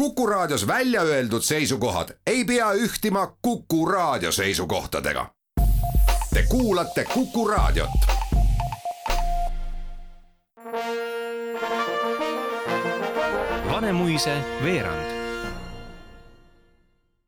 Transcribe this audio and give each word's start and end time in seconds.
Kuku 0.00 0.26
Raadios 0.26 0.66
välja 0.66 1.02
öeldud 1.02 1.42
seisukohad 1.42 2.08
ei 2.26 2.44
pea 2.44 2.72
ühtima 2.72 3.36
Kuku 3.42 3.86
Raadio 3.86 4.32
seisukohtadega. 4.32 5.26
Te 6.34 6.42
kuulate 6.48 7.04
Kuku 7.14 7.48
Raadiot. 7.48 7.90
Vanemuise 13.72 14.36
veerand 14.64 15.04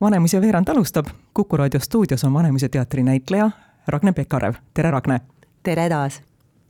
Vanemuise 0.00 0.40
veerand 0.40 0.68
alustab, 0.68 1.06
Kuku 1.34 1.56
raadio 1.56 1.80
stuudios 1.80 2.24
on 2.24 2.34
Vanemuise 2.34 2.68
teatri 2.68 3.02
näitleja 3.02 3.50
Ragne 3.88 4.12
Pekarev, 4.12 4.54
tere 4.74 4.90
Ragne! 4.90 5.20
tere 5.62 5.88
taas! 5.88 6.22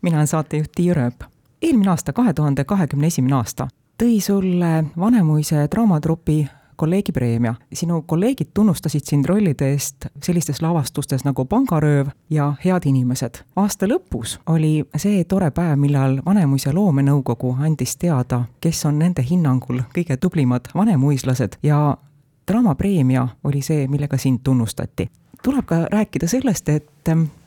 mina 0.02 0.16
olen 0.16 0.26
saatejuht 0.26 0.72
Tiia 0.74 0.94
Rööp. 0.94 1.22
eelmine 1.62 1.90
aasta, 1.90 2.12
kahe 2.12 2.32
tuhande 2.32 2.64
kahekümne 2.64 3.06
esimene 3.06 3.36
aasta, 3.36 3.68
tõi 4.02 4.20
sulle 4.20 4.84
Vanemuise 4.98 5.68
draamatrupi 5.70 6.48
kolleegipreemia. 6.76 7.54
sinu 7.72 8.02
kolleegid 8.02 8.48
tunnustasid 8.54 9.00
sind 9.04 9.24
rollide 9.24 9.70
eest 9.70 10.06
sellistes 10.22 10.62
lavastustes 10.62 11.24
nagu 11.24 11.44
Pangarööv 11.44 12.08
ja 12.30 12.54
Head 12.64 12.82
inimesed. 12.84 13.34
aasta 13.56 13.86
lõpus 13.86 14.40
oli 14.46 14.84
see 14.96 15.24
tore 15.24 15.50
päev, 15.50 15.78
millal 15.78 16.18
Vanemuise 16.26 16.72
loomenõukogu 16.72 17.56
andis 17.60 17.96
teada, 17.96 18.44
kes 18.60 18.84
on 18.86 18.98
nende 18.98 19.22
hinnangul 19.30 19.80
kõige 19.94 20.16
tublimad 20.16 20.68
vanemuislased 20.74 21.58
ja 21.62 21.96
draamapreemia 22.46 23.28
oli 23.44 23.62
see, 23.62 23.88
millega 23.88 24.18
sind 24.18 24.40
tunnustati. 24.44 25.10
tuleb 25.42 25.66
ka 25.66 25.86
rääkida 25.90 26.26
sellest, 26.26 26.68
et 26.68 26.88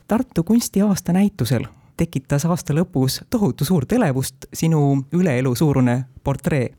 Tartu 0.08 0.42
kunstiaasta 0.42 1.12
näitusel 1.12 1.66
tekitas 1.96 2.44
aasta 2.46 2.74
lõpus 2.76 3.22
tohutu 3.30 3.64
suurt 3.64 3.92
elevust 3.92 4.48
sinu 4.52 5.02
üleelu 5.12 5.54
suurune 5.54 6.04
portree. 6.24 6.70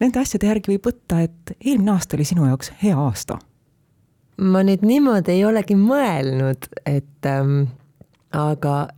Nende 0.00 0.20
asjade 0.20 0.48
järgi 0.50 0.74
võib 0.74 0.90
võtta, 0.90 1.22
et 1.24 1.56
eelmine 1.64 1.94
aasta 1.94 2.16
oli 2.18 2.26
sinu 2.28 2.46
jaoks 2.46 2.72
hea 2.82 2.96
aasta. 2.98 3.38
ma 4.36 4.60
nüüd 4.62 4.82
niimoodi 4.84 5.32
ei 5.32 5.44
olegi 5.48 5.74
mõelnud, 5.80 6.66
et 6.84 7.26
ähm, 7.26 7.62
aga 8.36 8.88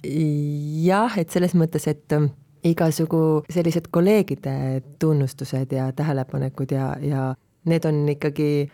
jah, 0.83 1.15
et 1.19 1.31
selles 1.31 1.55
mõttes, 1.55 1.87
et 1.87 2.13
ähm, 2.13 2.33
igasugu 2.67 3.45
sellised 3.51 3.87
kolleegide 3.95 4.83
tunnustused 4.99 5.73
ja 5.73 5.93
tähelepanekud 5.93 6.75
ja, 6.75 6.97
ja 7.01 7.35
need 7.71 7.87
on 7.87 8.03
ikkagi 8.09 8.69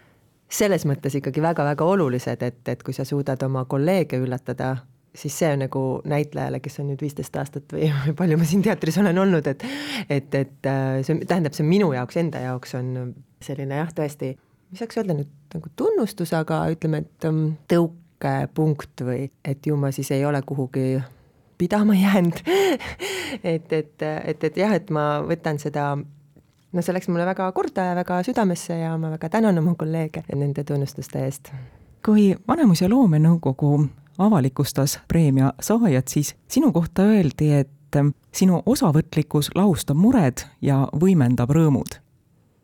selles 0.51 0.87
mõttes 0.87 1.17
ikkagi 1.19 1.43
väga-väga 1.43 1.85
olulised, 1.85 2.43
et, 2.43 2.61
et 2.69 2.83
kui 2.83 2.95
sa 2.95 3.05
suudad 3.05 3.43
oma 3.43 3.65
kolleege 3.69 4.19
üllatada, 4.23 4.77
siis 5.15 5.39
see 5.39 5.51
on 5.53 5.65
nagu 5.65 5.83
näitlejale, 6.11 6.61
kes 6.61 6.81
on 6.83 6.91
nüüd 6.91 7.03
viisteist 7.05 7.37
aastat 7.39 7.73
või 7.75 7.91
palju 8.19 8.39
ma 8.41 8.49
siin 8.49 8.65
teatris 8.65 8.99
olen 9.03 9.19
olnud, 9.25 9.47
et 9.51 9.67
et, 10.09 10.35
et 10.35 10.71
äh, 10.71 11.01
see 11.07 11.21
tähendab, 11.25 11.57
see 11.57 11.67
minu 11.67 11.93
jaoks, 11.95 12.19
enda 12.21 12.43
jaoks 12.45 12.75
on 12.79 13.15
selline 13.45 13.83
jah, 13.83 13.93
tõesti, 13.95 14.35
mis 14.71 14.83
saaks 14.83 15.01
öelda 15.01 15.19
nüüd 15.19 15.31
nagu 15.55 15.71
tunnustus, 15.77 16.33
aga 16.37 16.65
ütleme, 16.73 17.05
et 17.05 17.29
um, 17.29 17.45
tõukepunkt 17.71 19.05
või 19.07 19.29
et 19.45 19.67
ju 19.67 19.77
ma 19.79 19.93
siis 19.95 20.11
ei 20.17 20.25
ole 20.27 20.41
kuhugi 20.47 20.99
pidama 21.59 21.95
jäänud 21.95 22.41
et, 23.55 23.73
et, 23.73 24.03
et, 24.03 24.45
et 24.45 24.57
jah, 24.59 24.75
et 24.75 24.91
ma 24.91 25.23
võtan 25.27 25.61
seda 25.63 25.93
no 26.75 26.83
see 26.83 26.95
läks 26.97 27.09
mulle 27.11 27.27
väga 27.29 27.51
korda 27.55 27.91
ja 27.91 27.99
väga 27.99 28.23
südamesse 28.27 28.79
ja 28.81 28.97
ma 28.99 29.13
väga 29.15 29.31
tänan 29.37 29.59
oma 29.63 29.77
kolleege 29.79 30.25
nende 30.35 30.65
tunnustuste 30.65 31.23
eest. 31.25 31.53
kui 32.05 32.33
Vanemuise 32.49 32.89
loomenõukogu 32.91 33.77
avalikustas 34.19 34.99
preemia 35.09 35.53
saajad, 35.61 36.09
siis 36.09 36.35
sinu 36.49 36.73
kohta 36.73 37.03
öeldi, 37.03 37.53
et 37.53 37.71
sinu 38.35 38.63
osavõtlikkus 38.67 39.53
lahustab 39.55 39.97
mured 39.97 40.43
ja 40.63 40.85
võimendab 40.93 41.51
rõõmud. 41.55 42.01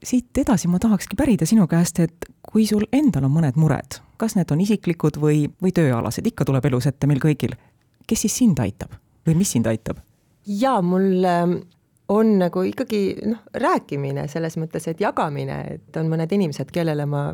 siit 0.05 0.39
edasi 0.39 0.69
ma 0.69 0.79
tahakski 0.79 1.17
pärida 1.17 1.47
sinu 1.47 1.67
käest, 1.69 1.99
et 2.01 2.25
kui 2.43 2.67
sul 2.67 2.87
endal 2.93 3.25
on 3.25 3.35
mõned 3.35 3.57
mured, 3.57 4.01
kas 4.17 4.35
need 4.37 4.51
on 4.51 4.61
isiklikud 4.61 5.21
või, 5.21 5.51
või 5.63 5.73
tööalased, 5.77 6.27
ikka 6.27 6.45
tuleb 6.45 6.65
elus 6.65 6.87
ette 6.87 7.07
meil 7.07 7.21
kõigil, 7.21 7.53
kes 8.07 8.21
siis 8.21 8.37
sind 8.37 8.59
aitab 8.59 8.97
või 9.27 9.37
mis 9.37 9.53
sind 9.53 9.67
aitab? 9.67 10.01
jaa, 10.47 10.81
mul 10.83 11.25
ähm, 11.25 11.53
on 12.09 12.39
nagu 12.39 12.63
ikkagi 12.67 13.21
noh, 13.29 13.43
rääkimine 13.55 14.27
selles 14.29 14.57
mõttes, 14.57 14.89
et 14.89 15.01
jagamine, 15.01 15.61
et 15.77 15.97
on 15.97 16.09
mõned 16.11 16.33
inimesed, 16.33 16.73
kellele 16.73 17.07
ma 17.07 17.29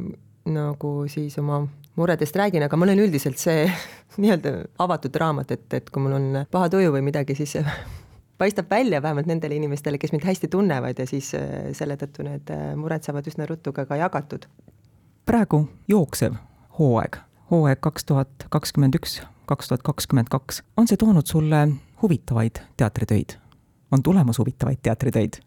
nagu 0.46 0.92
siis 1.08 1.38
oma 1.38 1.62
muredest 1.96 2.36
räägin, 2.36 2.62
aga 2.66 2.76
ma 2.76 2.84
olen 2.84 3.00
üldiselt 3.06 3.40
see 3.40 3.66
nii-öelda 4.22 4.52
avatud 4.84 5.16
raamat, 5.20 5.54
et, 5.56 5.68
et 5.74 5.90
kui 5.90 6.02
mul 6.04 6.16
on 6.18 6.42
paha 6.50 6.68
tuju 6.72 6.92
või 6.94 7.04
midagi, 7.06 7.36
siis 7.38 7.56
paistab 8.38 8.70
välja 8.70 9.02
vähemalt 9.02 9.26
nendele 9.26 9.56
inimestele, 9.56 9.98
kes 9.98 10.12
mind 10.12 10.26
hästi 10.28 10.48
tunnevad 10.52 10.98
ja 10.98 11.06
siis 11.06 11.32
äh, 11.34 11.70
selle 11.76 11.96
tõttu 12.00 12.26
need 12.26 12.52
äh, 12.52 12.74
mured 12.76 13.06
saavad 13.06 13.28
üsna 13.28 13.48
ruttu 13.48 13.72
ka, 13.72 13.86
ka 13.88 13.96
jagatud. 13.96 14.46
praegu 15.26 15.64
jooksev 15.88 16.36
hooaeg, 16.78 17.16
hooaeg 17.50 17.80
kaks 17.80 18.04
tuhat 18.04 18.46
kakskümmend 18.50 18.98
üks, 19.00 19.20
kaks 19.46 19.68
tuhat 19.72 19.82
kakskümmend 19.82 20.28
kaks, 20.30 20.62
on 20.76 20.88
see 20.88 21.00
toonud 21.00 21.26
sulle 21.26 21.68
huvitavaid 22.02 22.60
teatritöid? 22.76 23.38
on 23.90 24.02
tulemas 24.02 24.38
huvitavaid 24.38 24.82
teatritöid? 24.82 25.40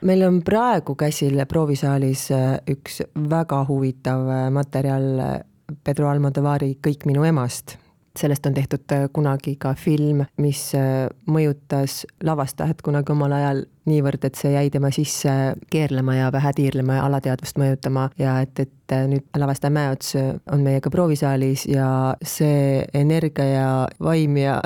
meil 0.00 0.22
on 0.22 0.42
praegu 0.44 0.94
käsil 0.94 1.42
proovisaalis 1.48 2.30
äh, 2.30 2.54
üks 2.70 3.02
väga 3.30 3.64
huvitav 3.68 4.22
materjal 4.54 5.42
Pedro 5.84 6.10
Almodovari 6.10 6.76
Kõik 6.84 7.08
minu 7.08 7.24
emast. 7.24 7.78
sellest 8.14 8.46
on 8.46 8.54
tehtud 8.54 8.92
äh, 8.94 9.08
kunagi 9.12 9.56
ka 9.58 9.72
film, 9.74 10.20
mis 10.38 10.68
äh, 10.78 11.08
mõjutas 11.26 12.04
lavastajat 12.22 12.82
kunagi 12.86 13.10
omal 13.10 13.32
ajal 13.34 13.64
niivõrd, 13.90 14.22
et 14.28 14.38
see 14.38 14.52
jäi 14.52 14.70
tema 14.70 14.92
sisse 14.94 15.32
keerlema 15.70 16.14
ja 16.14 16.28
vähe 16.32 16.52
tiirlema 16.54 17.00
ja 17.00 17.08
alateadvust 17.08 17.58
mõjutama 17.58 18.04
ja 18.22 18.36
et, 18.44 18.54
et 18.62 18.94
äh, 18.94 19.08
nüüd 19.10 19.26
lavastaja 19.34 19.74
Mäeots 19.74 20.14
on 20.46 20.62
meiega 20.62 20.94
proovisaalis 20.94 21.66
ja 21.66 21.88
see 22.22 22.84
energia 22.94 23.48
ja 23.50 23.66
vaim 23.98 24.38
ja 24.38 24.60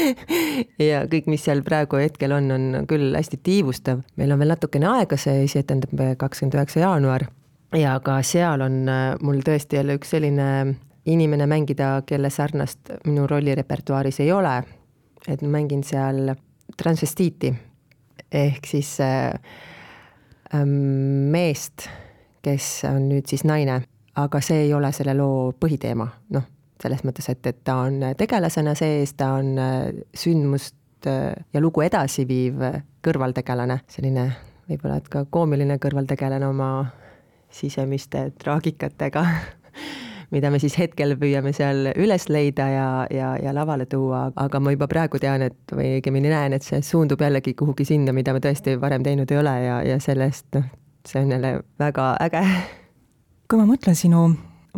ja 0.90 1.04
kõik, 1.12 1.28
mis 1.28 1.44
seal 1.44 1.60
praegu 1.66 2.00
hetkel 2.00 2.32
on, 2.38 2.48
on 2.56 2.88
küll 2.88 3.12
hästi 3.12 3.42
tiivustav. 3.42 4.00
meil 4.16 4.32
on 4.32 4.40
veel 4.40 4.56
natukene 4.56 4.88
aega, 4.96 5.20
see 5.20 5.44
esietendab 5.44 6.16
kakskümmend 6.24 6.56
üheksa 6.56 6.86
jaanuar 6.86 7.28
ja 7.78 8.00
ka 8.04 8.20
seal 8.26 8.60
on 8.64 8.86
äh, 8.88 9.14
mul 9.22 9.42
tõesti 9.44 9.78
jälle 9.78 9.96
üks 9.98 10.12
selline 10.14 10.48
inimene 11.08 11.46
mängida, 11.50 12.02
kelle 12.06 12.30
sarnast 12.30 12.92
minu 13.06 13.26
rollirepertuaaris 13.26 14.20
ei 14.22 14.32
ole. 14.32 14.62
et 15.28 15.42
ma 15.42 15.48
mängin 15.58 15.84
seal 15.86 16.34
transvestiiti. 16.76 17.52
Ehk 18.32 18.66
siis 18.66 19.00
äh, 19.00 19.32
ähm, 20.54 21.30
meest, 21.30 21.88
kes 22.42 22.82
on 22.88 23.08
nüüd 23.08 23.28
siis 23.30 23.44
naine, 23.44 23.82
aga 24.16 24.40
see 24.40 24.64
ei 24.64 24.74
ole 24.74 24.92
selle 24.92 25.14
loo 25.14 25.52
põhiteema, 25.60 26.08
noh, 26.34 26.48
selles 26.82 27.04
mõttes, 27.06 27.28
et, 27.30 27.46
et 27.46 27.60
ta 27.64 27.76
on 27.84 28.00
tegelasena 28.18 28.74
sees, 28.74 29.14
ta 29.14 29.34
on 29.38 29.52
äh, 29.58 29.92
sündmust 30.14 30.76
ja 31.02 31.60
lugu 31.60 31.82
edasiviiv 31.82 32.60
kõrvaltegelane, 33.02 33.80
selline 33.90 34.28
võib-olla 34.68 35.00
et 35.00 35.08
ka 35.10 35.24
koomiline 35.30 35.74
kõrvaltegelane 35.82 36.46
oma 36.46 36.68
sisemiste 37.52 38.30
traagikatega 38.42 39.26
mida 40.32 40.50
me 40.50 40.58
siis 40.62 40.76
hetkel 40.80 41.14
püüame 41.20 41.52
seal 41.56 41.90
üles 41.92 42.26
leida 42.32 42.68
ja, 42.72 42.86
ja, 43.12 43.32
ja 43.42 43.52
lavale 43.54 43.86
tuua, 43.86 44.24
aga 44.40 44.60
ma 44.60 44.72
juba 44.72 44.88
praegu 44.88 45.20
tean, 45.20 45.44
et 45.48 45.74
või 45.76 45.98
õigemini 45.98 46.32
näen, 46.32 46.56
et 46.56 46.64
see 46.64 46.80
suundub 46.84 47.20
jällegi 47.20 47.54
kuhugi 47.58 47.86
sinna, 47.88 48.14
mida 48.16 48.32
me 48.32 48.40
tõesti 48.44 48.78
varem 48.80 49.04
teinud 49.04 49.30
ei 49.30 49.42
ole 49.42 49.54
ja, 49.66 49.82
ja 49.86 49.98
sellest 50.00 50.48
noh, 50.56 50.70
see 51.08 51.20
on 51.20 51.36
jälle 51.36 51.52
väga 51.78 52.14
äge. 52.24 52.42
kui 53.50 53.60
ma 53.60 53.68
mõtlen 53.68 53.98
sinu 53.98 54.24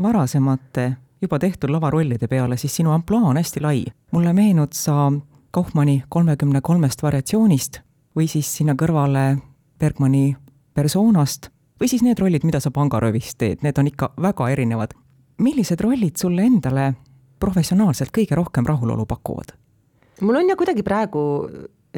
varasemate 0.02 0.90
juba 1.22 1.38
tehtud 1.38 1.70
lavarollide 1.70 2.28
peale, 2.28 2.58
siis 2.58 2.74
sinu 2.76 2.90
ampluaa 2.90 3.30
on 3.30 3.38
hästi 3.38 3.62
lai. 3.62 3.84
mulle 4.12 4.32
meenud 4.32 4.74
sa 4.74 5.12
Kaufmanni 5.54 6.02
kolmekümne 6.08 6.60
kolmest 6.60 7.02
variatsioonist 7.02 7.78
või 8.18 8.26
siis 8.28 8.50
sinna 8.56 8.74
kõrvale 8.74 9.36
Bergmani 9.78 10.34
persoonast 10.74 11.53
või 11.80 11.90
siis 11.90 12.04
need 12.06 12.18
rollid, 12.18 12.44
mida 12.46 12.60
sa 12.60 12.70
pangaröövis 12.74 13.34
teed, 13.38 13.64
need 13.66 13.78
on 13.78 13.90
ikka 13.90 14.12
väga 14.20 14.50
erinevad. 14.50 14.94
millised 15.38 15.80
rollid 15.80 16.16
sulle 16.16 16.42
endale 16.42 16.94
professionaalselt 17.40 18.10
kõige 18.14 18.36
rohkem 18.38 18.66
rahulolu 18.66 19.06
pakuvad? 19.06 19.54
mul 20.20 20.36
on 20.36 20.48
ja 20.48 20.56
kuidagi 20.56 20.82
praegu 20.82 21.48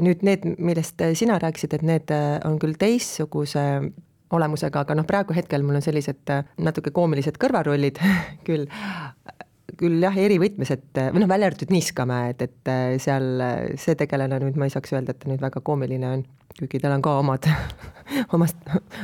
nüüd 0.00 0.22
need, 0.22 0.44
millest 0.58 1.02
sina 1.14 1.38
rääkisid, 1.38 1.74
et 1.74 1.82
need 1.82 2.12
on 2.44 2.58
küll 2.58 2.76
teistsuguse 2.78 3.92
olemusega, 4.30 4.80
aga 4.80 4.96
noh, 4.98 5.06
praegu 5.06 5.34
hetkel 5.36 5.62
mul 5.62 5.78
on 5.78 5.84
sellised 5.84 6.32
natuke 6.58 6.90
koomilised 6.90 7.38
kõrvarollid 7.40 8.00
küll, 8.48 8.66
küll 9.78 9.98
jah, 10.02 10.14
eri 10.20 10.38
võtmes, 10.40 10.70
et 10.70 11.02
või 11.12 11.22
noh, 11.22 11.30
välja 11.30 11.50
arvatud 11.50 11.72
Niiskamäe, 11.74 12.32
et, 12.34 12.46
et 12.46 12.72
seal 13.02 13.42
see 13.80 13.98
tegelane 13.98 14.38
nüüd 14.44 14.58
ma 14.60 14.68
ei 14.68 14.74
saaks 14.74 14.94
öelda, 14.94 15.14
et 15.14 15.22
ta 15.22 15.30
nüüd 15.30 15.42
väga 15.42 15.62
koomiline 15.66 16.12
on 16.12 16.26
kuigi 16.56 16.80
tal 16.80 16.94
on 16.96 17.04
ka 17.04 17.18
omad 17.20 17.48
omast, 18.36 18.56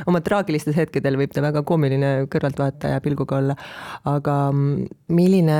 omad 0.09 0.25
traagilistes 0.25 0.77
hetkedel 0.77 1.17
võib 1.19 1.33
ta 1.33 1.43
väga 1.45 1.63
koomiline 1.67 2.13
kõrvaltvaataja 2.33 3.01
pilguga 3.05 3.39
olla, 3.39 3.57
aga 4.09 4.37
mm, 4.51 4.87
milline, 5.13 5.59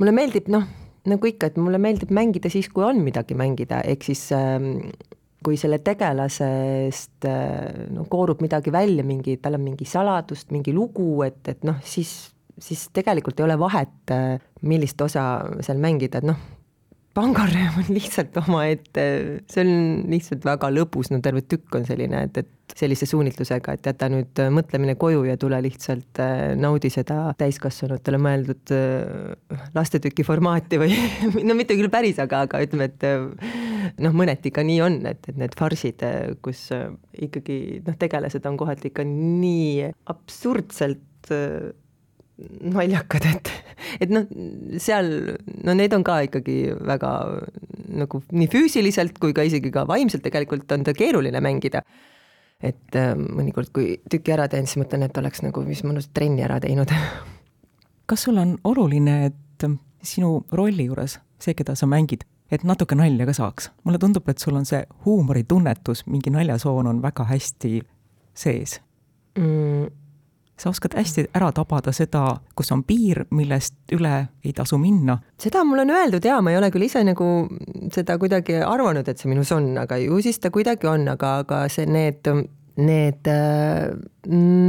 mulle 0.00 0.14
meeldib 0.16 0.48
noh, 0.52 0.64
nagu 1.08 1.30
ikka, 1.30 1.50
et 1.50 1.60
mulle 1.60 1.80
meeldib 1.82 2.12
mängida 2.14 2.50
siis, 2.52 2.70
kui 2.72 2.86
on 2.86 3.02
midagi 3.04 3.36
mängida, 3.38 3.82
ehk 3.84 4.08
siis 4.08 4.24
äh, 4.36 4.56
kui 5.44 5.58
selle 5.60 5.78
tegelasest 5.84 7.28
no 7.94 8.08
koorub 8.10 8.40
midagi 8.44 8.72
välja, 8.74 9.04
mingi, 9.06 9.36
tal 9.42 9.58
on 9.58 9.66
mingi 9.68 9.86
saladust, 9.88 10.50
mingi 10.54 10.74
lugu, 10.74 11.12
et, 11.26 11.40
et 11.50 11.62
noh, 11.68 11.78
siis, 11.86 12.32
siis 12.62 12.88
tegelikult 12.94 13.40
ei 13.40 13.46
ole 13.46 13.58
vahet, 13.60 14.14
millist 14.62 15.00
osa 15.04 15.24
seal 15.64 15.80
mängida, 15.82 16.22
et 16.22 16.28
noh, 16.28 16.38
pangarööv 17.18 17.80
on 17.80 17.88
lihtsalt 17.90 18.36
omaette, 18.44 19.04
see 19.50 19.64
on 19.64 19.72
lihtsalt 20.12 20.44
väga 20.46 20.70
lõbus, 20.70 21.10
no 21.12 21.20
terve 21.24 21.42
tükk 21.46 21.78
on 21.80 21.86
selline, 21.88 22.20
et, 22.28 22.42
et 22.44 22.76
sellise 22.78 23.08
suunitlusega, 23.08 23.74
et 23.74 23.88
jäta 23.90 24.08
nüüd 24.12 24.42
mõtlemine 24.54 24.94
koju 25.00 25.24
ja 25.26 25.38
tule 25.40 25.58
lihtsalt 25.64 26.20
äh, 26.22 26.52
naudi 26.58 26.90
seda 26.92 27.32
täiskasvanutele 27.40 28.20
mõeldud 28.22 28.74
äh, 28.76 29.58
lastetüki 29.74 30.26
formaati 30.26 30.78
või 30.80 30.94
no 31.48 31.56
mitte 31.58 31.78
küll 31.78 31.90
päris, 31.92 32.20
aga, 32.22 32.44
aga 32.46 32.62
ütleme, 32.66 32.90
et 32.92 33.08
äh, 33.08 33.26
noh, 34.04 34.14
mõneti 34.14 34.52
ka 34.54 34.62
nii 34.66 34.78
on, 34.84 35.00
et, 35.10 35.24
et 35.32 35.40
need 35.40 35.58
farsid, 35.58 36.04
kus 36.44 36.68
ikkagi 37.18 37.80
noh, 37.88 37.98
tegelased 37.98 38.46
on 38.46 38.60
kohati 38.60 38.92
ikka 38.92 39.06
nii 39.08 39.90
absurdselt 40.12 41.32
naljakad, 42.38 43.24
et, 43.26 43.50
et 44.04 44.12
noh, 44.12 44.26
seal, 44.82 45.10
no 45.66 45.74
need 45.74 45.94
on 45.96 46.04
ka 46.06 46.20
ikkagi 46.28 46.58
väga 46.86 47.12
nagu 47.98 48.20
nii 48.30 48.50
füüsiliselt 48.52 49.18
kui 49.22 49.34
ka 49.34 49.46
isegi 49.46 49.72
ka 49.74 49.86
vaimselt 49.88 50.22
tegelikult 50.26 50.70
on 50.76 50.86
ta 50.86 50.94
keeruline 50.96 51.42
mängida 51.42 51.82
et 52.62 52.96
äh, 52.98 53.12
mõnikord, 53.14 53.70
kui 53.74 53.98
tüki 54.10 54.34
ära 54.34 54.48
teen, 54.50 54.66
siis 54.66 54.80
mõtlen, 54.82 55.06
et 55.06 55.18
oleks 55.20 55.44
nagu 55.44 55.62
mis 55.66 55.84
mõnus 55.86 56.10
trenni 56.14 56.42
ära 56.46 56.58
teinud. 56.62 56.90
kas 58.08 58.26
sul 58.26 58.38
on 58.40 58.56
oluline, 58.66 59.20
et 59.30 59.68
sinu 60.02 60.44
rolli 60.54 60.88
juures, 60.88 61.18
see, 61.42 61.54
keda 61.58 61.74
sa 61.78 61.86
mängid, 61.90 62.24
et 62.50 62.64
natuke 62.66 62.98
nalja 62.98 63.26
ka 63.28 63.34
saaks? 63.36 63.70
mulle 63.84 63.98
tundub, 64.02 64.28
et 64.28 64.42
sul 64.42 64.58
on 64.58 64.66
see 64.66 64.82
huumoritunnetus, 65.06 66.06
mingi 66.06 66.34
naljasoon 66.34 66.90
on 66.90 67.02
väga 67.02 67.26
hästi 67.30 67.80
sees 68.34 68.78
mm 69.38 70.07
sa 70.60 70.70
oskad 70.70 70.96
hästi 70.98 71.28
ära 71.36 71.50
tabada 71.54 71.92
seda, 71.94 72.24
kus 72.58 72.72
on 72.74 72.82
piir, 72.86 73.24
millest 73.34 73.76
üle 73.94 74.28
ei 74.44 74.52
tasu 74.56 74.78
minna. 74.78 75.18
seda 75.40 75.64
mulle 75.64 75.86
on 75.86 75.94
öeldud 75.94 76.24
ja 76.24 76.40
ma 76.42 76.52
ei 76.52 76.58
ole 76.58 76.70
küll 76.74 76.88
ise 76.88 77.04
nagu 77.06 77.48
seda 77.94 78.18
kuidagi 78.18 78.60
arvanud, 78.64 79.08
et 79.08 79.18
see 79.18 79.30
minus 79.30 79.52
on, 79.54 79.70
aga 79.78 79.98
ju 80.02 80.20
siis 80.24 80.40
ta 80.42 80.50
kuidagi 80.54 80.88
on, 80.90 81.06
aga, 81.14 81.38
aga 81.44 81.60
see, 81.72 81.86
need, 81.86 82.26
need 82.78 83.30
äh, 83.30 83.94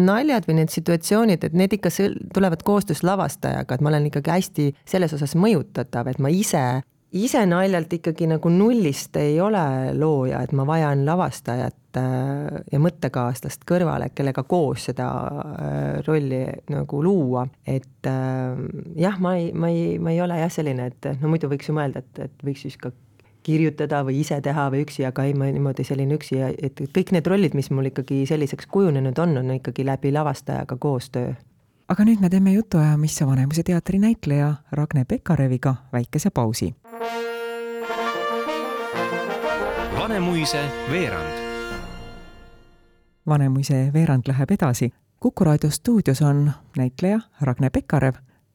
naljad 0.10 0.48
või 0.50 0.60
need 0.62 0.74
situatsioonid, 0.74 1.44
et 1.44 1.58
need 1.58 1.74
ikka 1.80 1.92
tulevad 2.36 2.64
koostöös 2.68 3.04
lavastajaga, 3.04 3.76
et 3.76 3.82
ma 3.86 3.94
olen 3.94 4.10
ikkagi 4.12 4.34
hästi 4.36 4.70
selles 4.90 5.14
osas 5.18 5.36
mõjutatav, 5.40 6.12
et 6.12 6.22
ma 6.22 6.32
ise 6.34 6.82
ise 7.12 7.42
naljalt 7.46 7.94
ikkagi 7.94 8.28
nagu 8.30 8.50
nullist 8.54 9.18
ei 9.18 9.40
ole 9.42 9.94
looja, 9.98 10.44
et 10.44 10.54
ma 10.54 10.66
vajan 10.68 11.02
lavastajat 11.08 11.98
äh, 11.98 12.60
ja 12.72 12.82
mõttekaaslast 12.82 13.66
kõrvale, 13.70 14.12
kellega 14.16 14.44
koos 14.44 14.90
seda 14.92 15.10
äh, 15.10 16.00
rolli 16.06 16.44
nagu 16.70 17.04
luua, 17.04 17.48
et 17.66 18.10
äh, 18.10 18.64
jah, 19.00 19.20
ma 19.22 19.36
ei, 19.40 19.52
ma 19.54 19.74
ei, 19.74 19.98
ma 20.00 20.14
ei 20.14 20.22
ole 20.22 20.40
jah 20.42 20.54
selline, 20.54 20.90
et 20.92 21.12
no 21.22 21.32
muidu 21.34 21.50
võiks 21.50 21.70
ju 21.70 21.78
mõelda, 21.78 22.06
et, 22.06 22.26
et 22.30 22.46
võiks 22.46 22.68
siis 22.68 22.78
ka 22.78 22.94
kirjutada 23.44 24.04
või 24.06 24.20
ise 24.22 24.38
teha 24.46 24.68
või 24.70 24.84
üksi, 24.86 25.06
aga 25.08 25.26
ei, 25.26 25.34
ma 25.34 25.48
niimoodi 25.50 25.86
selline 25.88 26.18
üksi 26.20 26.38
ja 26.38 26.52
et 26.54 26.82
kõik 26.94 27.14
need 27.16 27.28
rollid, 27.28 27.56
mis 27.58 27.72
mul 27.74 27.90
ikkagi 27.90 28.26
selliseks 28.30 28.70
kujunenud 28.70 29.18
on, 29.24 29.38
on 29.42 29.56
ikkagi 29.58 29.88
läbi 29.88 30.12
lavastajaga 30.14 30.78
koostöö. 30.78 31.34
Aga 31.90 32.06
nüüd 32.06 32.22
me 32.22 32.30
teeme 32.30 32.54
jutuajamisse 32.54 33.26
Vanemuise 33.26 33.64
teatri 33.66 33.98
näitleja 33.98 34.52
Ragne 34.78 35.08
Pekareviga 35.10 35.74
väikese 35.96 36.30
pausi 36.30 36.70
Vanemuise 40.10 40.72
veerand. 40.92 41.34
Vanemuise 43.28 43.92
veerand 43.94 44.24
läheb 44.28 44.52
edasi. 44.52 44.94
kuku 45.20 45.44
raadio 45.44 45.70
stuudios 45.70 46.22
on 46.22 46.52
näitleja 46.78 47.20
Ragne 47.42 47.70
Pekarev, 47.70 48.14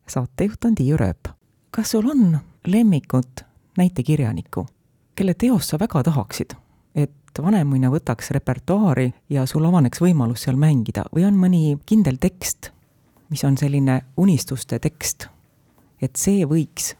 saatejuht 0.08 0.64
on 0.64 0.74
Tiiu 0.74 0.96
Rööp. 0.96 1.28
kas 1.70 1.90
sul 1.90 2.10
on 2.10 2.38
lemmikut 2.66 3.44
näitekirjanikku, 3.78 4.66
kelle 5.14 5.34
teost 5.34 5.70
sa 5.70 5.78
väga 5.78 6.02
tahaksid, 6.02 6.50
et 6.94 7.42
Vanemuine 7.42 7.88
võtaks 7.88 8.30
repertuaari 8.30 9.14
ja 9.30 9.46
sul 9.46 9.64
avaneks 9.64 10.00
võimalus 10.00 10.42
seal 10.42 10.56
mängida 10.56 11.04
või 11.14 11.24
on 11.24 11.38
mõni 11.38 11.78
kindel 11.86 12.16
tekst, 12.20 12.72
mis 13.30 13.44
on 13.44 13.58
selline 13.58 14.02
unistuste 14.16 14.78
tekst, 14.78 15.28
et 16.02 16.16
see 16.16 16.46
võiks 16.46 16.96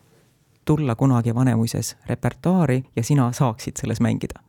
tulla 0.64 0.94
kunagi 0.94 1.34
Vanemuises 1.34 1.96
repertuaari 2.06 2.84
ja 2.96 3.02
sina 3.02 3.32
saaksid 3.32 3.76
selles 3.80 4.00
mängida. 4.00 4.40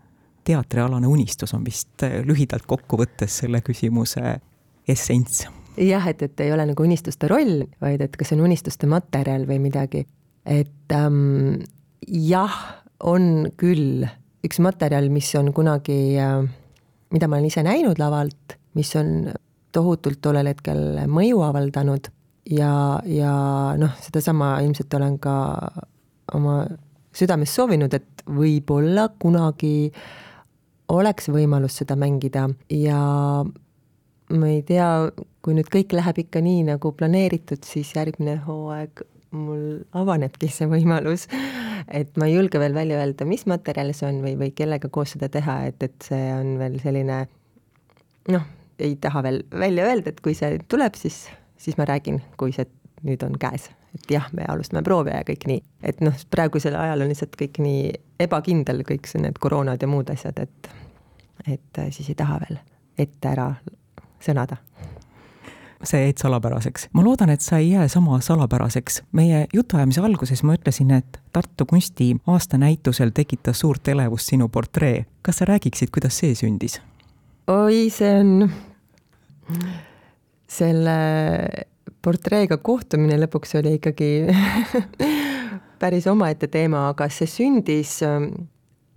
teatrialane 0.43 1.07
unistus 1.07 1.53
on 1.53 1.65
vist 1.65 2.03
äh, 2.03 2.21
lühidalt 2.23 2.65
kokku 2.67 2.97
võttes 3.01 3.39
selle 3.41 3.61
küsimuse 3.61 4.39
essents. 4.87 5.47
jah, 5.77 6.07
et, 6.07 6.21
et 6.21 6.39
ei 6.39 6.53
ole 6.53 6.65
nagu 6.65 6.83
unistuste 6.83 7.27
roll, 7.27 7.63
vaid 7.81 8.01
et 8.01 8.17
kas 8.17 8.29
see 8.29 8.37
on 8.37 8.45
unistuste 8.45 8.87
materjal 8.87 9.47
või 9.47 9.59
midagi. 9.59 10.05
et 10.45 10.93
ähm, 10.93 11.63
jah, 12.07 12.59
on 13.03 13.49
küll 13.57 14.05
üks 14.45 14.59
materjal, 14.61 15.09
mis 15.09 15.31
on 15.35 15.53
kunagi 15.53 16.19
äh,, 16.21 16.43
mida 17.11 17.27
ma 17.27 17.39
olen 17.39 17.49
ise 17.49 17.63
näinud 17.65 17.99
lavalt, 17.99 18.59
mis 18.73 18.95
on 18.95 19.31
tohutult 19.75 20.21
tollel 20.21 20.47
hetkel 20.47 21.01
mõju 21.11 21.41
avaldanud 21.43 22.07
ja, 22.49 23.01
ja 23.05 23.33
noh, 23.79 23.97
sedasama 24.01 24.59
ilmselt 24.63 24.93
olen 24.93 25.17
ka 25.19 25.35
oma 26.33 26.63
südames 27.15 27.53
soovinud, 27.55 27.93
et 27.93 28.25
võib-olla 28.25 29.09
kunagi 29.21 29.91
oleks 30.91 31.29
võimalus 31.31 31.79
seda 31.81 31.97
mängida 31.97 32.47
ja 32.73 32.99
ma 34.33 34.49
ei 34.49 34.61
tea, 34.65 35.11
kui 35.45 35.55
nüüd 35.57 35.69
kõik 35.73 35.93
läheb 35.95 36.23
ikka 36.25 36.41
nii, 36.45 36.65
nagu 36.71 36.91
planeeritud, 36.97 37.63
siis 37.65 37.93
järgmine 37.95 38.39
hooaeg 38.45 39.05
mul 39.35 39.85
avanebki 39.97 40.49
see 40.51 40.67
võimalus. 40.71 41.27
et 41.87 42.17
ma 42.17 42.29
ei 42.29 42.35
julge 42.37 42.59
veel 42.61 42.73
välja 42.73 42.99
öelda, 43.01 43.27
mis 43.29 43.45
materjal 43.49 43.93
see 43.93 44.09
on 44.09 44.21
või, 44.25 44.35
või 44.39 44.51
kellega 44.55 44.89
koos 44.89 45.15
seda 45.15 45.29
teha, 45.29 45.61
et, 45.69 45.81
et 45.83 46.09
see 46.09 46.27
on 46.33 46.55
veel 46.61 46.79
selline 46.83 47.25
noh, 48.33 48.45
ei 48.81 48.95
taha 49.01 49.23
veel 49.25 49.43
välja 49.53 49.87
öelda, 49.87 50.11
et 50.11 50.21
kui 50.23 50.35
see 50.37 50.59
tuleb, 50.71 50.97
siis, 50.99 51.25
siis 51.61 51.77
ma 51.79 51.87
räägin, 51.89 52.21
kui 52.39 52.55
see 52.55 52.67
nüüd 53.05 53.23
on 53.27 53.37
käes 53.39 53.69
et 53.95 54.11
jah, 54.11 54.27
me 54.35 54.45
alustame 54.47 54.83
proovi 54.83 55.13
ja 55.13 55.23
kõik 55.27 55.47
nii, 55.49 55.63
et 55.83 56.01
noh, 56.03 56.15
praegusel 56.31 56.75
ajal 56.79 57.05
on 57.05 57.11
lihtsalt 57.11 57.35
kõik 57.39 57.59
nii 57.63 57.93
ebakindel, 58.19 58.83
kõik 58.87 59.09
see, 59.09 59.23
need 59.23 59.39
koroonad 59.41 59.81
ja 59.81 59.89
muud 59.89 60.09
asjad, 60.13 60.39
et, 60.43 60.71
et 61.47 61.81
äh, 61.81 61.91
siis 61.95 62.11
ei 62.11 62.19
taha 62.19 62.39
veel 62.45 62.61
ette 62.97 63.31
ära 63.31 63.49
sõnada 64.23 64.59
sa 65.85 65.97
jäid 65.97 66.17
salapäraseks. 66.17 66.87
ma 66.93 67.03
loodan, 67.03 67.29
et 67.29 67.41
sa 67.41 67.57
ei 67.57 67.71
jää 67.71 67.87
sama 67.87 68.19
salapäraseks. 68.21 69.03
meie 69.11 69.47
jutuajamise 69.53 70.01
alguses 70.01 70.43
ma 70.43 70.55
ütlesin, 70.55 70.91
et 70.91 71.19
Tartu 71.33 71.65
kunsti 71.65 72.15
aastanäitusel 72.27 73.11
tekitas 73.13 73.59
suurt 73.59 73.87
elevust 73.87 74.29
sinu 74.29 74.49
portree. 74.49 75.05
kas 75.21 75.37
sa 75.37 75.45
räägiksid, 75.45 75.89
kuidas 75.93 76.17
see 76.17 76.35
sündis? 76.35 76.81
oi, 77.47 77.89
see 77.89 78.19
on 78.19 78.49
selle 80.47 80.97
portreega 82.05 82.59
kohtumine 82.61 83.17
lõpuks 83.23 83.57
oli 83.59 83.77
ikkagi 83.79 84.09
päris 85.81 86.07
omaette 86.07 86.49
teema, 86.51 86.89
aga 86.93 87.09
see 87.11 87.27
sündis, 87.29 87.97
ähm, 88.05 88.29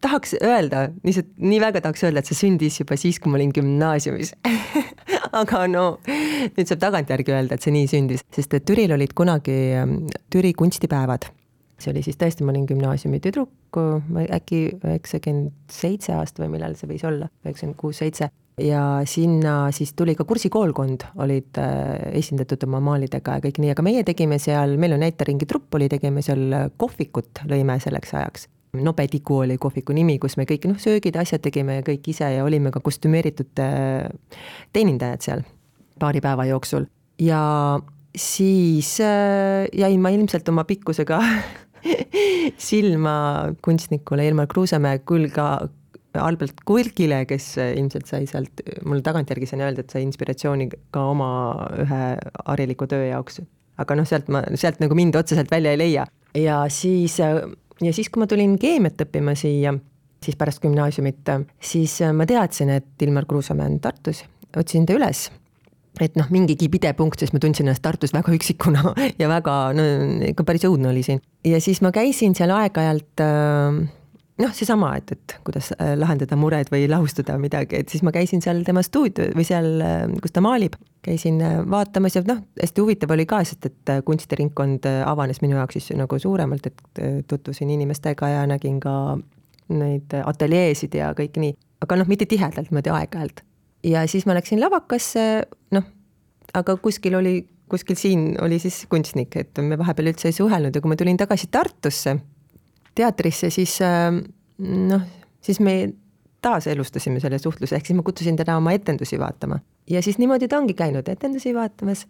tahaks 0.04 0.36
öelda, 0.38 0.88
lihtsalt 1.04 1.32
nii 1.42 1.60
väga 1.62 1.82
tahaks 1.84 2.04
öelda, 2.06 2.22
et 2.22 2.30
see 2.30 2.38
sündis 2.38 2.78
juba 2.82 2.98
siis, 3.00 3.18
kui 3.18 3.32
ma 3.32 3.40
olin 3.40 3.54
gümnaasiumis 3.56 4.34
aga 5.40 5.64
no 5.70 5.86
nüüd 6.06 6.68
saab 6.68 6.84
tagantjärgi 6.84 7.34
öelda, 7.34 7.58
et 7.58 7.66
see 7.66 7.74
nii 7.74 7.88
sündis, 7.90 8.24
sest 8.34 8.54
et 8.58 8.66
Türil 8.68 8.94
olid 8.94 9.14
kunagi 9.16 9.58
ähm, 9.80 9.98
Türi 10.32 10.52
kunstipäevad. 10.56 11.28
See 11.78 11.92
oli 11.92 12.02
siis 12.02 12.18
tõesti, 12.18 12.44
ma 12.44 12.52
olin 12.54 12.66
gümnaasiumi 12.68 13.20
tüdruk, 13.22 13.78
äkki 13.78 14.60
üheksakümmend 14.80 15.54
seitse 15.72 16.16
aasta 16.16 16.42
või 16.42 16.56
millal 16.56 16.74
see 16.78 16.90
võis 16.90 17.04
olla, 17.06 17.30
üheksakümmend 17.44 17.78
kuus, 17.78 18.00
seitse 18.02 18.30
ja 18.58 18.82
sinna 19.06 19.70
siis 19.74 19.92
tuli 19.94 20.14
ka 20.18 20.26
kursikoolkond, 20.26 21.04
olid 21.22 21.58
äh, 21.62 22.10
esindatud 22.18 22.64
oma 22.66 22.80
maalidega 22.82 23.38
ja 23.38 23.44
kõik 23.44 23.60
nii, 23.62 23.72
aga 23.74 23.84
meie 23.86 24.04
tegime 24.06 24.40
seal, 24.42 24.76
meil 24.80 24.96
on 24.96 25.04
näiteringi 25.04 25.46
trupp 25.46 25.78
oli, 25.78 25.88
tegime 25.92 26.24
seal 26.26 26.54
kohvikut, 26.76 27.44
lõime 27.50 27.78
selleks 27.82 28.14
ajaks. 28.18 28.48
Nobediku 28.78 29.38
oli 29.46 29.56
kohviku 29.58 29.94
nimi, 29.96 30.18
kus 30.20 30.36
me 30.36 30.44
kõik 30.48 30.66
noh, 30.68 30.80
söögid, 30.82 31.16
asjad 31.16 31.40
tegime 31.46 31.80
kõik 31.86 32.10
ise 32.12 32.28
ja 32.34 32.44
olime 32.44 32.72
ka 32.74 32.82
kostümeeritud 32.84 33.62
äh, 33.64 34.10
teenindajad 34.76 35.24
seal 35.24 35.46
paari 35.98 36.20
päeva 36.22 36.44
jooksul 36.50 36.86
ja 37.22 37.40
siis 38.16 38.98
äh, 39.00 39.66
jäin 39.72 40.00
ma 40.00 40.12
ilmselt 40.14 40.48
oma 40.48 40.64
pikkusega 40.64 41.20
silma 42.70 43.16
kunstnikule 43.64 44.26
Ilmar 44.28 44.48
Kruusemäe 44.50 45.02
küll 45.08 45.28
ka 45.34 45.68
Albert 46.18 46.62
Kulgile, 46.66 47.22
kes 47.28 47.52
ilmselt 47.60 48.08
sai 48.10 48.26
sealt, 48.26 48.62
mul 48.88 49.02
tagantjärgi 49.04 49.46
saan 49.50 49.62
öelda, 49.66 49.84
et 49.84 49.92
sai 49.92 50.02
inspiratsiooni 50.06 50.68
ka 50.94 51.04
oma 51.12 51.30
ühe 51.84 52.02
hariliku 52.48 52.88
töö 52.90 53.04
jaoks. 53.10 53.42
aga 53.78 53.94
noh, 53.94 54.08
sealt 54.08 54.30
ma, 54.32 54.42
sealt 54.58 54.80
nagu 54.82 54.96
mind 54.98 55.14
otseselt 55.20 55.50
välja 55.52 55.74
ei 55.74 55.78
leia. 55.78 56.06
ja 56.34 56.62
siis, 56.72 57.18
ja 57.20 57.92
siis, 57.92 58.08
kui 58.08 58.24
ma 58.24 58.26
tulin 58.30 58.56
keemiat 58.58 59.04
õppima 59.04 59.36
siia, 59.38 59.74
siis 60.24 60.36
pärast 60.36 60.64
gümnaasiumit, 60.64 61.28
siis 61.60 62.00
ma 62.12 62.26
teadsin, 62.26 62.72
et 62.80 63.06
Ilmar 63.06 63.28
Kruusamäe 63.28 63.68
on 63.70 63.78
Tartus, 63.84 64.24
otsisin 64.56 64.88
ta 64.88 64.96
üles 64.96 65.28
et 66.00 66.16
noh, 66.18 66.28
mingigi 66.32 66.68
pidepunkt, 66.72 67.20
sest 67.20 67.34
ma 67.34 67.42
tundsin 67.42 67.66
ennast 67.66 67.82
Tartus 67.84 68.14
väga 68.14 68.32
üksikuna 68.36 68.94
ja 69.20 69.30
väga, 69.30 69.58
no 69.76 69.86
ikka 70.30 70.46
päris 70.48 70.66
õudne 70.68 70.92
oli 70.92 71.04
siin. 71.06 71.22
ja 71.46 71.60
siis 71.62 71.82
ma 71.84 71.92
käisin 71.94 72.36
seal 72.38 72.52
aeg-ajalt 72.54 73.22
äh, 73.24 73.80
noh, 74.44 74.52
seesama, 74.54 74.92
et, 75.00 75.14
et 75.16 75.36
kuidas 75.46 75.72
äh, 75.76 75.94
lahendada 75.98 76.38
mured 76.38 76.70
või 76.74 76.86
lahustada 76.90 77.38
midagi, 77.40 77.82
et 77.82 77.94
siis 77.94 78.04
ma 78.06 78.12
käisin 78.14 78.44
seal 78.44 78.62
tema 78.66 78.84
stuudio 78.86 79.30
või 79.36 79.46
seal, 79.48 79.70
äh, 79.84 80.04
kus 80.22 80.34
ta 80.34 80.44
maalib, 80.44 80.78
käisin 81.04 81.40
vaatamas 81.70 82.18
ja 82.18 82.24
noh, 82.28 82.44
hästi 82.60 82.84
huvitav 82.84 83.16
oli 83.16 83.26
ka, 83.28 83.42
sest 83.48 83.70
et 83.70 83.96
kunstiringkond 84.06 84.86
avanes 85.06 85.42
minu 85.44 85.58
jaoks 85.58 85.80
siis 85.80 85.98
nagu 85.98 86.20
suuremalt, 86.20 86.70
et 86.70 87.02
tutvusin 87.30 87.70
inimestega 87.74 88.34
ja 88.36 88.46
nägin 88.50 88.78
ka 88.82 88.94
neid 89.68 90.14
ateljeesid 90.24 90.94
ja 90.96 91.12
kõike 91.16 91.42
nii, 91.42 91.52
aga 91.84 92.00
noh, 92.00 92.08
mitte 92.08 92.26
tihedalt, 92.28 92.70
niimoodi 92.70 92.92
aeg-ajalt 92.94 93.44
ja 93.88 94.04
siis 94.10 94.26
ma 94.28 94.36
läksin 94.36 94.60
lavakasse, 94.62 95.24
noh, 95.74 95.86
aga 96.56 96.76
kuskil 96.82 97.18
oli, 97.18 97.36
kuskil 97.70 97.98
siin 98.00 98.30
oli 98.44 98.60
siis 98.62 98.84
kunstnik, 98.90 99.36
et 99.40 99.62
me 99.64 99.78
vahepeal 99.80 100.12
üldse 100.12 100.30
ei 100.30 100.36
suhelnud. 100.36 100.74
Ja 100.74 100.84
kui 100.84 100.92
ma 100.92 100.98
tulin 100.98 101.18
tagasi 101.20 101.50
Tartusse 101.52 102.18
teatrisse, 102.98 103.50
siis 103.54 103.78
äh, 103.84 104.10
noh, 104.58 105.08
siis 105.44 105.60
me 105.64 105.80
taaselustasime 106.42 107.20
selle 107.22 107.40
suhtluse, 107.42 107.76
ehk 107.76 107.88
siis 107.88 107.98
ma 107.98 108.04
kutsusin 108.06 108.38
teda 108.38 108.56
oma 108.58 108.72
etendusi 108.76 109.18
vaatama. 109.18 109.58
ja 109.90 110.02
siis 110.04 110.18
niimoodi 110.18 110.48
ta 110.48 110.58
ongi 110.58 110.74
käinud 110.76 111.08
etendusi 111.08 111.54
vaatamas. 111.54 112.06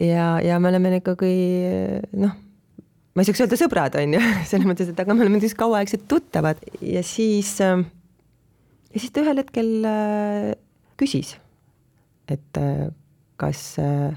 Ja, 0.00 0.40
ja 0.40 0.58
me 0.60 0.68
oleme 0.68 0.96
ikkagi 0.98 1.32
noh, 2.20 2.34
ma 3.14 3.22
ei 3.22 3.28
saaks 3.28 3.42
öelda 3.44 3.58
sõbrad, 3.60 3.96
on 4.00 4.18
ju, 4.18 4.20
selles 4.50 4.68
mõttes, 4.68 4.92
et 4.92 5.00
aga 5.00 5.16
me 5.16 5.24
oleme 5.26 5.40
siis 5.42 5.56
kauaaegsed 5.58 6.06
tuttavad. 6.10 6.60
Ja 6.80 7.02
siis, 7.06 7.56
äh, 7.64 7.82
ja 8.92 9.02
siis 9.02 9.14
ta 9.14 9.24
ühel 9.24 9.42
hetkel 9.42 9.72
äh, 9.88 10.52
küsis, 11.00 11.36
et 12.30 12.60
äh, 12.60 12.90
kas 13.40 13.62
äh, 13.82 14.12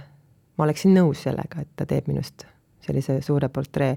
ma 0.56 0.68
oleksin 0.68 0.96
nõus 0.96 1.26
sellega, 1.26 1.64
et 1.64 1.72
ta 1.76 1.88
teeb 1.90 2.10
minust 2.12 2.46
sellise 2.86 3.20
suure 3.26 3.50
portree. 3.50 3.96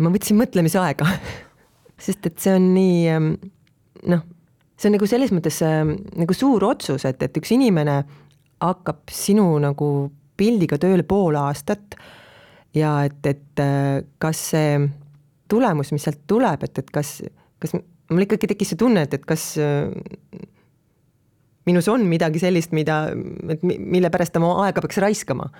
ma 0.00 0.12
võtsin 0.12 0.38
mõtlemisaega 0.40 1.08
sest 2.06 2.28
et 2.28 2.38
see 2.40 2.54
on 2.56 2.70
nii 2.74 3.00
ähm, 3.12 3.32
noh, 4.12 4.24
see 4.76 4.90
on 4.90 4.96
nagu 4.96 5.08
selles 5.08 5.32
mõttes 5.34 5.60
ähm, 5.64 5.96
nagu 6.16 6.36
suur 6.36 6.64
otsus, 6.68 7.04
et, 7.08 7.22
et 7.22 7.40
üks 7.40 7.52
inimene 7.56 8.02
hakkab 8.62 9.12
sinu 9.12 9.48
nagu 9.62 9.90
pildiga 10.36 10.78
tööle 10.80 11.04
pool 11.08 11.36
aastat 11.40 11.96
ja 12.76 12.98
et, 13.08 13.20
et 13.28 13.62
äh, 13.62 14.04
kas 14.22 14.42
see 14.52 14.78
tulemus, 15.48 15.92
mis 15.94 16.04
sealt 16.04 16.24
tuleb, 16.28 16.64
et, 16.66 16.82
et 16.82 16.90
kas, 16.92 17.20
kas 17.62 17.76
mul 17.76 18.24
ikkagi 18.26 18.50
tekkis 18.50 18.74
see 18.74 18.80
tunne, 18.80 19.06
et, 19.06 19.14
et 19.14 19.24
kas 19.28 19.52
minus 21.66 21.88
on 21.90 22.06
midagi 22.08 22.40
sellist, 22.42 22.74
mida, 22.76 23.06
et 23.52 23.64
mille 23.66 24.10
pärast 24.12 24.38
oma 24.38 24.52
aega 24.66 24.82
peaks 24.84 25.00
raiskama. 25.02 25.50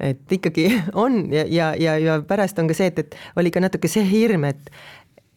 et 0.00 0.32
ikkagi 0.38 0.68
on 1.04 1.28
ja, 1.32 1.44
ja, 1.46 1.72
ja, 1.78 1.98
ja 2.02 2.20
pärast 2.26 2.58
on 2.58 2.70
ka 2.70 2.76
see, 2.76 2.90
et, 2.90 3.04
et 3.04 3.18
oli 3.38 3.52
ka 3.54 3.62
natuke 3.62 3.90
see 3.90 4.02
hirm, 4.08 4.46
et, 4.48 4.70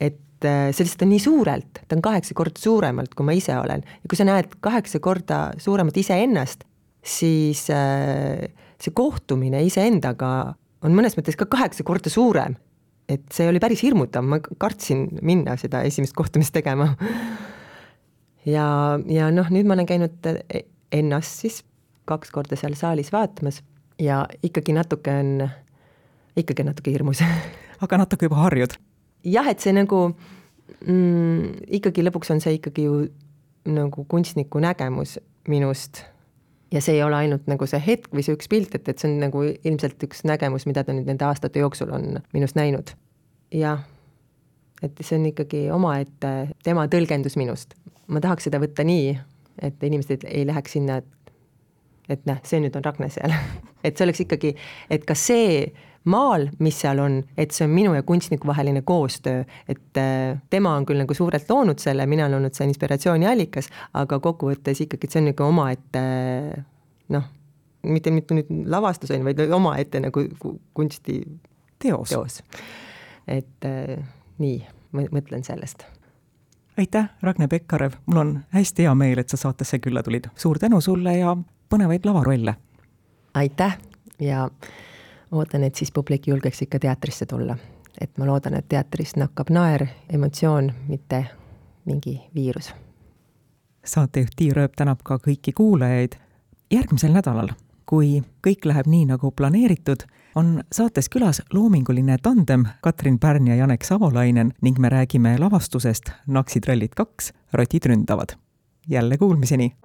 et 0.01 0.45
äh, 0.45 0.69
see 0.71 0.85
lihtsalt 0.85 1.05
on 1.05 1.13
nii 1.13 1.21
suurelt, 1.21 1.83
ta 1.85 1.97
on 1.97 2.05
kaheksa 2.05 2.37
korda 2.37 2.61
suuremalt, 2.61 3.13
kui 3.13 3.27
ma 3.27 3.35
ise 3.37 3.57
olen 3.57 3.85
ja 3.85 4.09
kui 4.09 4.17
sa 4.17 4.25
näed 4.25 4.57
kaheksa 4.65 5.01
korda 5.03 5.41
suuremat 5.61 5.97
iseennast, 6.01 6.65
siis 7.05 7.67
äh, 7.73 8.47
see 8.81 8.95
kohtumine 8.97 9.61
iseendaga 9.65 10.31
on 10.85 10.97
mõnes 10.97 11.17
mõttes 11.17 11.37
ka 11.37 11.49
kaheksa 11.49 11.85
korda 11.85 12.09
suurem. 12.13 12.57
et 13.07 13.23
see 13.31 13.45
oli 13.47 13.61
päris 13.63 13.79
hirmutav, 13.85 14.25
ma 14.27 14.41
kartsin 14.59 15.05
minna 15.23 15.53
seda 15.57 15.79
esimest 15.87 16.17
kohtumist 16.17 16.51
tegema 16.51 16.89
ja, 18.47 18.67
ja 19.11 19.29
noh, 19.33 19.49
nüüd 19.53 19.67
ma 19.67 19.77
olen 19.77 19.89
käinud 19.89 20.29
e-, 20.31 20.65
ennast 20.95 21.43
siis 21.43 21.61
kaks 22.07 22.31
korda 22.31 22.57
seal 22.59 22.75
saalis 22.79 23.11
vaatamas 23.13 23.61
ja 23.99 24.23
ikkagi 24.43 24.75
natuke 24.75 25.13
on, 25.21 25.47
ikkagi 26.39 26.65
natuke 26.67 26.93
hirmus 26.93 27.23
aga 27.83 28.03
natuke 28.03 28.29
juba 28.29 28.41
harjud? 28.45 28.77
jah, 29.27 29.47
et 29.51 29.63
see 29.63 29.75
nagu 29.75 30.03
mm, 30.11 31.71
ikkagi 31.79 32.05
lõpuks 32.07 32.35
on 32.35 32.43
see 32.43 32.59
ikkagi 32.59 32.87
ju 32.87 33.01
nagu 33.67 34.05
kunstniku 34.07 34.61
nägemus 34.63 35.17
minust 35.51 36.05
ja 36.71 36.81
see 36.83 36.97
ei 36.97 37.03
ole 37.03 37.19
ainult 37.23 37.47
nagu 37.51 37.67
see 37.67 37.81
hetk 37.83 38.13
või 38.13 38.23
see 38.23 38.37
üks 38.37 38.49
pilt, 38.51 38.75
et, 38.75 38.87
et 38.87 38.99
see 38.99 39.09
on 39.11 39.19
nagu 39.23 39.43
ilmselt 39.43 40.03
üks 40.07 40.23
nägemus, 40.27 40.67
mida 40.69 40.83
ta 40.83 40.95
nüüd 40.95 41.07
nende 41.09 41.27
aastate 41.27 41.63
jooksul 41.63 41.91
on 41.95 42.21
minust 42.35 42.59
näinud. 42.59 42.91
jah, 43.55 43.83
et 44.83 44.95
see 45.01 45.19
on 45.19 45.27
ikkagi 45.31 45.67
omaette 45.73 46.33
tema 46.63 46.87
tõlgendus 46.91 47.35
minust 47.39 47.75
ma 48.07 48.23
tahaks 48.23 48.47
seda 48.47 48.61
võtta 48.63 48.85
nii, 48.87 49.15
et 49.61 49.83
inimesed 49.83 50.25
ei 50.29 50.45
läheks 50.47 50.77
sinna, 50.77 51.01
et, 51.01 51.33
et 52.09 52.25
näe, 52.29 52.39
see 52.47 52.61
nüüd 52.63 52.75
on 52.77 52.85
Ragne 52.85 53.09
seal 53.13 53.33
et 53.85 53.97
see 53.97 54.07
oleks 54.07 54.23
ikkagi, 54.25 54.53
et 54.93 55.05
ka 55.07 55.15
see 55.17 55.65
maal, 56.07 56.47
mis 56.63 56.77
seal 56.79 57.01
on, 57.03 57.17
et 57.39 57.51
see 57.55 57.65
on 57.67 57.73
minu 57.73 57.93
ja 57.95 58.03
kunstniku 58.07 58.47
vaheline 58.47 58.81
koostöö, 58.87 59.43
et 59.67 59.99
äh, 59.99 60.37
tema 60.49 60.75
on 60.77 60.85
küll 60.87 61.01
nagu 61.01 61.17
suurelt 61.17 61.49
loonud 61.51 61.81
selle, 61.83 62.05
mina 62.07 62.27
olen 62.27 62.39
olnud 62.39 62.55
see 62.55 62.67
inspiratsiooni 62.69 63.27
allikas, 63.27 63.67
aga 63.97 64.21
kokkuvõttes 64.23 64.85
ikkagi, 64.85 65.07
et 65.07 65.15
see 65.15 65.23
on 65.23 65.29
nagu 65.31 65.47
omaette 65.47 66.05
noh, 67.15 67.27
mitte, 67.87 68.13
mitte 68.15 68.37
nüüd 68.37 68.53
lavastus 68.71 69.11
on 69.11 69.21
ju, 69.21 69.27
vaid 69.27 69.43
omaette 69.59 70.01
nagu 70.03 70.25
kunsti 70.77 71.19
teos, 71.81 72.13
teos.. 72.13 72.41
et 73.27 73.67
äh, 73.67 73.97
nii, 74.39 74.61
mõtlen 74.95 75.43
sellest 75.47 75.85
aitäh, 76.77 77.09
Ragne 77.21 77.47
Pekkarev, 77.47 77.91
mul 78.05 78.17
on 78.17 78.39
hästi 78.49 78.83
hea 78.83 78.95
meel, 78.95 79.19
et 79.19 79.29
sa 79.29 79.37
saatesse 79.37 79.79
külla 79.79 80.03
tulid. 80.03 80.25
suur 80.35 80.59
tänu 80.59 80.81
sulle 80.81 81.17
ja 81.17 81.37
põnevaid 81.69 82.05
lavarolle! 82.05 82.55
aitäh 83.33 83.77
ja 84.19 84.49
ootan, 85.31 85.63
et 85.63 85.75
siis 85.75 85.91
publik 85.91 86.27
julgeks 86.27 86.61
ikka 86.61 86.79
teatrisse 86.79 87.25
tulla. 87.25 87.57
et 88.01 88.17
ma 88.17 88.25
loodan, 88.25 88.53
et 88.53 88.67
teatrist 88.69 89.17
nakkab 89.17 89.49
naer, 89.49 89.87
emotsioon, 90.09 90.71
mitte 90.87 91.25
mingi 91.85 92.21
viirus. 92.35 92.73
saatejuht 93.85 94.35
Tiia 94.35 94.53
Rööp 94.53 94.75
tänab 94.75 94.99
ka 95.03 95.17
kõiki 95.17 95.53
kuulajaid. 95.53 96.15
järgmisel 96.71 97.13
nädalal, 97.13 97.49
kui 97.85 98.23
kõik 98.47 98.65
läheb 98.65 98.87
nii, 98.87 99.05
nagu 99.05 99.31
planeeritud 99.31 100.03
on 100.37 100.61
saates 100.71 101.09
külas 101.09 101.41
loominguline 101.53 102.17
tandem 102.21 102.65
Katrin 102.81 103.19
Pärn 103.19 103.47
ja 103.47 103.55
Janek 103.55 103.83
Savolainen 103.83 104.53
ning 104.61 104.79
me 104.79 104.89
räägime 104.89 105.35
lavastusest 105.39 106.11
Naksitrallid 106.27 106.93
kaks, 106.95 107.33
rotid 107.53 107.85
ründavad. 107.85 108.37
jälle 108.87 109.17
kuulmiseni! 109.17 109.75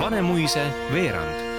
Vanemuise 0.00 0.66
veerand 0.92 1.49